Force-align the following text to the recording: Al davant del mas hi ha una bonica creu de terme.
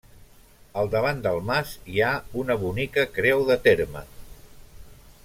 Al 0.83 0.87
davant 0.95 1.19
del 1.27 1.43
mas 1.49 1.73
hi 1.95 2.01
ha 2.07 2.13
una 2.45 2.57
bonica 2.63 3.05
creu 3.19 3.45
de 3.51 3.59
terme. 3.69 4.03